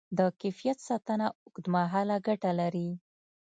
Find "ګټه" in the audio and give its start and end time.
2.27-2.51